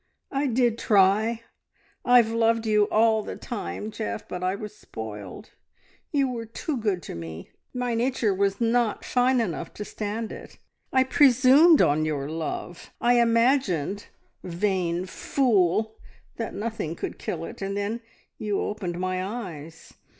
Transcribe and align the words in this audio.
I 0.31 0.47
did 0.47 0.79
try! 0.79 1.43
I've 2.03 2.31
loved 2.31 2.65
you 2.65 2.85
all 2.85 3.21
the 3.21 3.35
time, 3.35 3.91
Geoff, 3.91 4.27
but 4.27 4.43
I 4.43 4.55
was 4.55 4.75
spoiled. 4.75 5.51
You 6.11 6.27
were 6.27 6.47
too 6.47 6.77
good 6.77 7.03
to 7.03 7.13
me. 7.13 7.51
My 7.71 7.93
nature 7.93 8.33
was 8.33 8.59
not 8.59 9.05
fine 9.05 9.39
enough 9.39 9.75
to 9.75 9.85
stand 9.85 10.31
it. 10.31 10.57
I 10.91 11.03
presumed 11.03 11.83
on 11.83 12.03
your 12.03 12.27
love. 12.27 12.91
I 12.99 13.19
imagined, 13.21 14.07
vain 14.43 15.05
fool! 15.05 15.97
that 16.37 16.55
nothing 16.55 16.95
could 16.95 17.19
kill 17.19 17.45
it, 17.45 17.61
and 17.61 17.77
then 17.77 18.01
you 18.39 18.59
opened 18.59 18.99
my 18.99 19.23
eyes. 19.23 19.93